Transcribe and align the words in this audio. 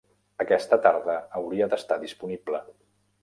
Aquesta 0.43 0.77
tarda 0.85 1.17
hauria 1.41 1.67
d'estar 1.73 1.99
disponible. 2.05 2.65